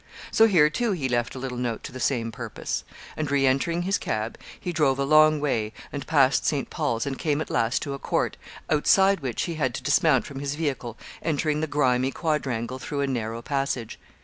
[0.31, 2.83] So here, too, he left a little note to the same purpose;
[3.15, 6.71] and re entering his cab, he drove a long way, and past St.
[6.71, 8.35] Paul's, and came at last to a court,
[8.67, 13.05] outside which he had to dismount from his vehicle, entering the grimy quadrangle through a
[13.05, 13.99] narrow passage.